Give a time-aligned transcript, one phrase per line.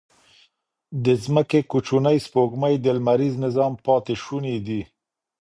[1.03, 4.81] د ځمکې کوچنۍ سپوږمۍ د لمریز نظام پاتې شوني دي.